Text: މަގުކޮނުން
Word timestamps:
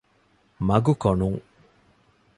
މަގުކޮނުން 0.67 1.35